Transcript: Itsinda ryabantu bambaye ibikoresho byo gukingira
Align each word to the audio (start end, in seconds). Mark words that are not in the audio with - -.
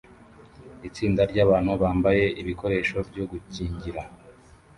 Itsinda 0.87 1.21
ryabantu 1.31 1.71
bambaye 1.81 2.25
ibikoresho 2.41 2.97
byo 3.09 3.23
gukingira 3.31 4.01